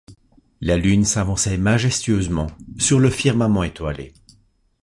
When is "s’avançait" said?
1.05-1.59